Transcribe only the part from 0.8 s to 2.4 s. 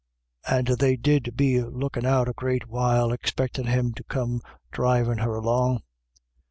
did be lookin' out a